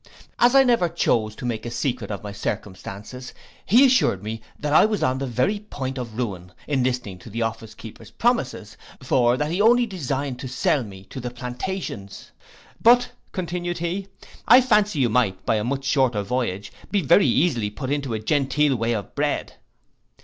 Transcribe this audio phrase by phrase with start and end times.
[0.39, 3.35] As I never chose to make a secret of my circumstances,
[3.67, 7.29] he assured me that I was upon the very point of ruin, in listening to
[7.29, 12.31] the office keeper's promises; for that he only designed to sell me to the plantations.
[12.81, 14.07] But, continued he,
[14.47, 18.19] I fancy you might, by a much shorter voyage, be very easily put into a
[18.19, 19.53] genteel way of bread.